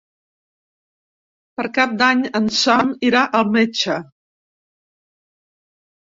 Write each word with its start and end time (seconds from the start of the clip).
Per 1.59 1.65
Cap 1.75 1.93
d'Any 1.99 2.23
en 2.41 2.47
Sam 2.61 2.91
irà 3.11 3.23
al 3.41 3.53
metge. 3.59 4.01